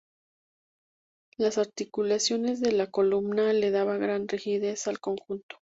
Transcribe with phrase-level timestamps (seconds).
[1.37, 5.57] Las articulaciones de la columna le daba gran rigidez al conjunto.